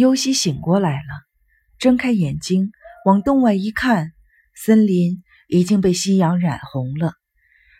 [0.00, 1.26] 尤西醒过来了，
[1.78, 2.72] 睁开眼睛
[3.04, 4.12] 往洞外一看，
[4.56, 7.12] 森林已经被夕阳染红了。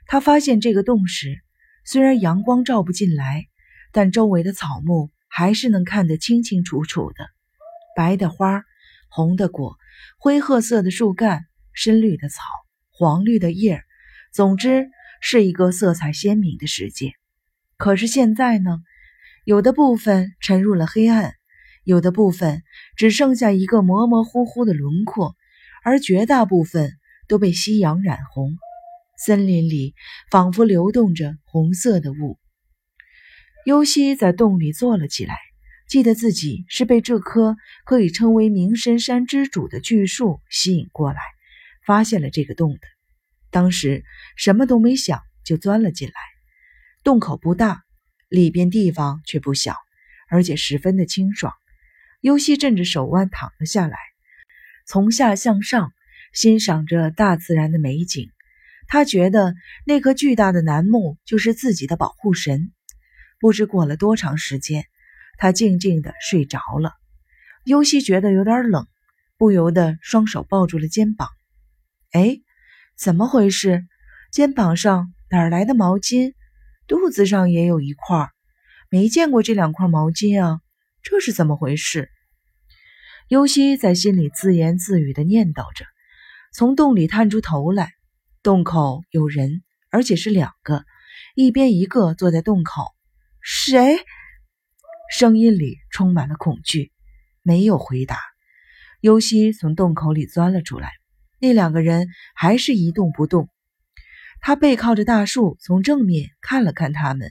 [0.07, 1.41] 他发现这个洞时，
[1.83, 3.47] 虽然阳光照不进来，
[3.91, 7.27] 但周围的草木还是能看得清清楚楚的：
[7.97, 8.65] 白的花，
[9.09, 9.79] 红的果，
[10.19, 12.43] 灰褐色的树干，深绿的草，
[12.91, 13.83] 黄绿的叶。
[14.31, 14.91] 总之，
[15.23, 17.15] 是一个色彩鲜明的世界。
[17.79, 18.83] 可是现在呢，
[19.47, 21.40] 有的部分沉入了黑暗。
[21.91, 22.63] 有的部分
[22.97, 25.35] 只剩下一个模模糊糊的轮廓，
[25.83, 26.93] 而绝大部分
[27.27, 28.57] 都被夕阳染红。
[29.19, 29.95] 森林里
[30.31, 32.39] 仿佛流动着红色的雾。
[33.67, 35.35] 尤西在洞里坐了起来，
[35.89, 41.19] 记得自己是被这棵可以称为明神山之主的巨树吸引过来，
[41.85, 42.81] 发现了这个洞的。
[43.51, 44.05] 当时
[44.37, 46.15] 什么都没想，就钻了进来。
[47.03, 47.83] 洞口不大，
[48.29, 49.75] 里边地方却不小，
[50.29, 51.53] 而且十分的清爽。
[52.21, 53.97] 尤西枕着手腕躺了下来，
[54.87, 55.93] 从下向上
[56.35, 58.31] 欣赏着大自然的美景。
[58.87, 59.55] 他觉得
[59.87, 62.73] 那棵巨大的楠木就是自己的保护神。
[63.39, 64.85] 不知过了多长时间，
[65.39, 66.93] 他静静地睡着了。
[67.65, 68.87] 尤西觉得有点冷，
[69.39, 71.29] 不由得双手抱住了肩膀。
[72.13, 72.41] 哎，
[72.99, 73.87] 怎么回事？
[74.31, 76.35] 肩膀上哪儿来的毛巾？
[76.87, 78.29] 肚子上也有一块，
[78.91, 80.61] 没见过这两块毛巾啊。
[81.03, 82.11] 这是怎么回事？
[83.29, 85.85] 尤西在心里自言自语地念叨着，
[86.53, 87.93] 从洞里探出头来，
[88.43, 90.85] 洞口有人，而且是两个，
[91.35, 92.85] 一边一个坐在洞口。
[93.41, 93.99] 谁？
[95.13, 96.93] 声音里充满了恐惧。
[97.43, 98.19] 没有回答。
[99.01, 100.91] 尤西从洞口里钻了出来，
[101.39, 103.49] 那两个人还是一动不动。
[104.43, 107.31] 他背靠着大树，从正面看了看他们，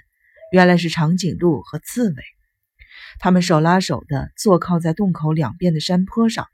[0.52, 2.24] 原来是长颈鹿和刺猬。
[3.18, 6.46] 他们手拉手的坐靠在洞口两边的山坡上，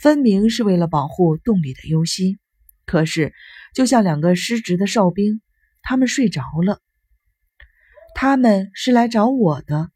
[0.00, 2.38] 分明是为了保护洞里的尤西。
[2.84, 3.32] 可是，
[3.74, 5.40] 就像两个失职的哨兵，
[5.82, 6.80] 他们睡着了。
[8.14, 9.90] 他们是来找我的，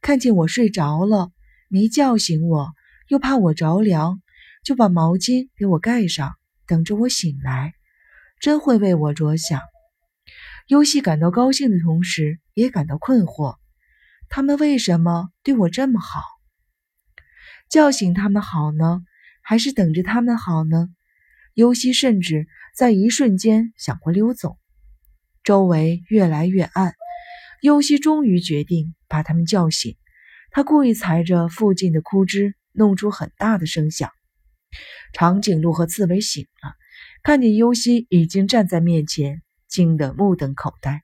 [0.00, 1.30] 看见我睡着了，
[1.68, 2.72] 没叫醒我，
[3.08, 4.22] 又怕我着凉，
[4.64, 6.32] 就把毛巾给我盖上，
[6.66, 7.74] 等着我醒来。
[8.40, 9.60] 真会为我着想。
[10.66, 13.56] 尤西感到高兴的同时，也感到困惑。
[14.32, 16.22] 他们为什么对我这么好？
[17.68, 19.02] 叫醒他们好呢，
[19.42, 20.88] 还是等着他们好呢？
[21.54, 22.46] 尤西甚至
[22.76, 24.56] 在一瞬间想过溜走。
[25.42, 26.94] 周围越来越暗，
[27.60, 29.96] 尤西终于决定把他们叫醒。
[30.52, 34.12] 他故意踩着附近的枯枝，弄出很大的声响。
[35.12, 36.76] 长颈鹿和刺猬醒了，
[37.24, 41.02] 看见尤西已经站在面前，惊得目瞪口呆。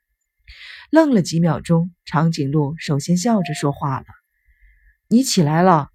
[0.90, 4.06] 愣了几秒钟，长颈鹿首先笑着说话了
[5.08, 5.90] ：“你起来了。”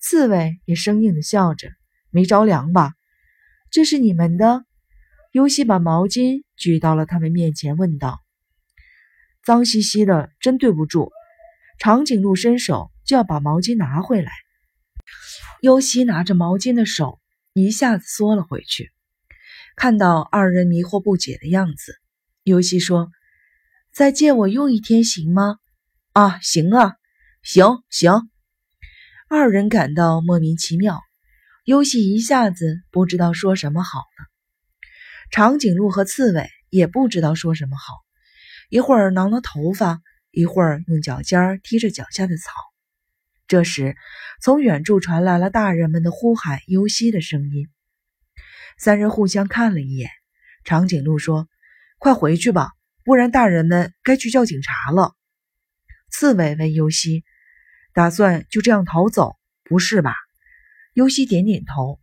[0.00, 1.68] 刺猬也生硬的笑着
[2.10, 2.94] ：“没着凉吧
[3.70, 4.64] ？”“这是你们的。”
[5.32, 8.20] 尤西把毛巾举到了他们面前，问道
[9.44, 11.12] ：“脏兮兮的，真对不住。”
[11.78, 14.32] 长颈鹿伸手就要把毛巾拿回来，
[15.60, 17.20] 尤西拿着毛巾的手
[17.52, 18.90] 一下子缩了回去。
[19.76, 21.94] 看到二人迷惑不解的样子，
[22.44, 23.10] 尤西说。
[23.92, 25.58] 再借我用一天行吗？
[26.14, 26.96] 啊，行啊，
[27.42, 28.30] 行行。
[29.28, 31.02] 二人感到莫名其妙，
[31.66, 34.26] 尤西一下子不知道说什么好了。
[35.30, 37.92] 长颈鹿和刺猬也不知道说什么好，
[38.70, 42.50] 一会儿挠挠头发，一会儿用脚尖踢着脚下的草。
[43.46, 43.94] 这时，
[44.40, 47.68] 从远处传来了大人们的呼喊、尤西的声音。
[48.78, 50.08] 三人互相看了一眼，
[50.64, 51.46] 长颈鹿说
[52.00, 52.70] ：“快回去吧。”
[53.04, 55.14] 不然，大人们该去叫警察了。
[56.10, 57.24] 刺猬问尤西
[57.94, 60.14] ：“打算就这样逃走，不是吧？”
[60.94, 62.00] 尤西点点头。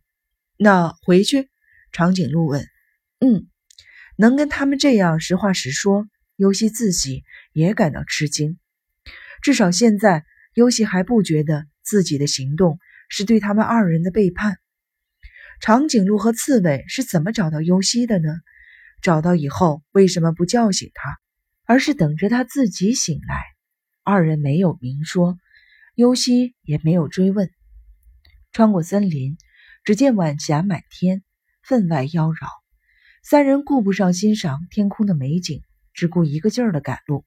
[0.56, 1.48] 那回去？
[1.92, 2.66] 长颈鹿问。
[3.20, 3.48] “嗯，
[4.16, 7.22] 能跟他们这样实话实说。”尤西自己
[7.52, 8.58] 也感到吃惊。
[9.42, 10.24] 至少现在，
[10.54, 12.78] 尤西还不觉得自己的行动
[13.10, 14.56] 是对他们二人的背叛。
[15.60, 18.40] 长颈鹿和刺猬是怎么找到尤西的呢？
[19.02, 21.18] 找到以后，为什么不叫醒他，
[21.64, 23.42] 而是等着他自己醒来？
[24.02, 25.38] 二人没有明说，
[25.94, 27.50] 尤西也没有追问。
[28.52, 29.38] 穿过森林，
[29.84, 31.22] 只见晚霞满天，
[31.62, 32.46] 分外妖娆。
[33.22, 35.62] 三人顾不上欣赏天空的美景，
[35.94, 37.24] 只顾一个劲儿的赶路。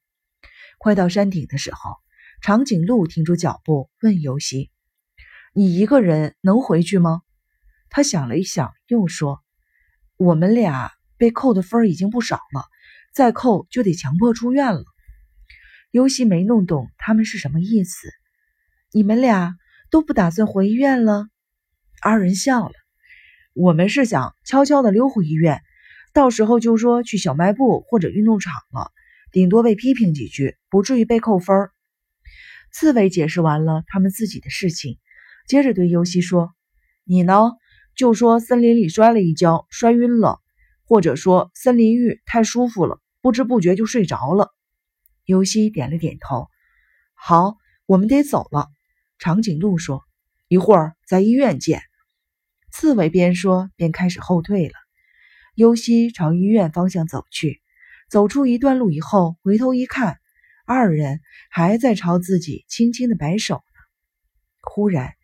[0.78, 1.96] 快到山顶的时候，
[2.40, 4.70] 长颈鹿停住脚步，问尤西
[5.54, 7.22] ：“你一个人能回去吗？”
[7.90, 9.42] 他想了一想，又说
[10.18, 12.64] ：“我们俩。”被扣的分已经不少了，
[13.12, 14.84] 再扣就得强迫出院了。
[15.90, 18.08] 尤西没弄懂他们是什么意思。
[18.92, 19.56] 你们俩
[19.90, 21.28] 都不打算回医院了？
[22.02, 22.72] 二人笑了。
[23.52, 25.62] 我们是想悄悄的溜回医院，
[26.12, 28.90] 到时候就说去小卖部或者运动场了，
[29.30, 31.70] 顶多被批评几句，不至于被扣分。
[32.72, 34.98] 刺猬解释完了他们自己的事情，
[35.46, 36.52] 接着对尤西说
[37.04, 37.52] ：“你呢？
[37.94, 40.40] 就说森林里摔了一跤，摔晕了，
[40.86, 44.54] 或者说森林浴太舒服了，不知不觉就睡着了。”
[45.24, 46.48] 尤西点了点头。
[47.14, 48.68] 好，我们得走了。
[49.18, 50.02] 长颈鹿说
[50.48, 51.82] ：“一会儿在医院见。”
[52.70, 54.74] 刺猬边说边开始后退了。
[55.54, 57.62] 尤西朝医院方向走去，
[58.10, 60.18] 走出一段路以后，回头一看，
[60.66, 63.62] 二人还在朝自己轻轻的摆手呢。
[64.60, 65.14] 忽然，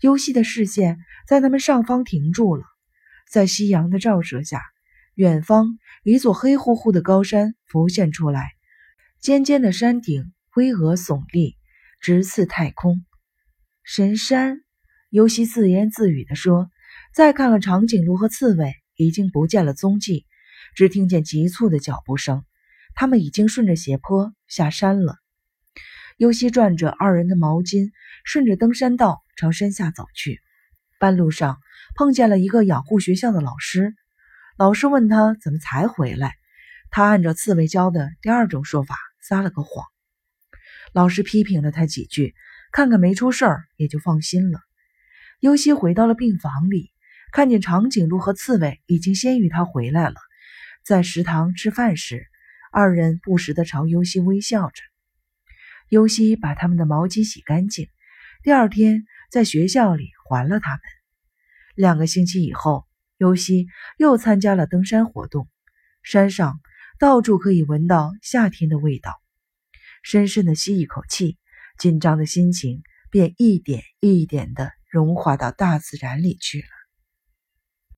[0.00, 2.64] 尤西的视线在他们上方停住了，
[3.28, 4.62] 在夕阳的照射下，
[5.20, 8.52] 远方一座黑乎乎的高山浮现出来，
[9.20, 11.58] 尖尖的山顶巍峨耸立，
[12.00, 13.04] 直刺太空。
[13.82, 14.62] 神山，
[15.10, 16.70] 尤西自言自语地说。
[17.14, 20.24] 再看看长颈鹿和刺猬，已经不见了踪迹，
[20.74, 22.42] 只听见急促的脚步声。
[22.94, 25.18] 他们已经顺着斜坡下山了。
[26.16, 27.90] 尤西转着二人的毛巾，
[28.24, 30.40] 顺着登山道朝山下走去。
[30.98, 31.58] 半路上
[31.94, 33.94] 碰见了一个养护学校的老师，
[34.60, 36.34] 老师问他怎么才回来，
[36.90, 39.86] 他按照刺猬教的第二种说法撒了个谎。
[40.92, 42.34] 老师批评了他几句，
[42.70, 44.60] 看看没出事儿，也就放心了。
[45.38, 46.92] 尤西回到了病房里。
[47.32, 50.16] 看见长颈鹿和刺猬已经先于他回来了，
[50.84, 52.26] 在食堂吃饭时，
[52.70, 54.82] 二人不时地朝尤西微笑着。
[55.88, 57.88] 尤西把他们的毛巾洗干净，
[58.42, 60.80] 第二天在学校里还了他们。
[61.76, 62.84] 两个星期以后，
[63.20, 63.66] 尤西
[63.98, 65.46] 又参加了登山活动，
[66.02, 66.58] 山上
[66.98, 69.20] 到处可以闻到夏天的味道。
[70.02, 71.36] 深深的吸一口气，
[71.78, 76.79] 紧张的心情便一点一点的融化到大自然里去了。